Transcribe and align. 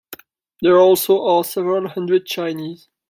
There 0.63 0.79
also 0.79 1.23
are 1.27 1.43
several 1.43 1.87
hundred 1.87 2.25
Chinese. 2.25 2.87